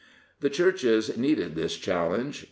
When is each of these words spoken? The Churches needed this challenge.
The 0.39 0.49
Churches 0.49 1.15
needed 1.15 1.53
this 1.53 1.77
challenge. 1.77 2.39